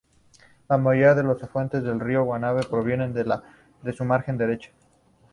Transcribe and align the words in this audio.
La 0.67 0.79
mayoría 0.79 1.13
de 1.13 1.21
los 1.21 1.43
afluentes 1.43 1.83
del 1.83 1.99
río 1.99 2.23
Guanare 2.23 2.65
provienen 2.67 3.13
de 3.13 3.93
su 3.93 4.03
margen 4.03 4.35
derecha. 4.35 4.71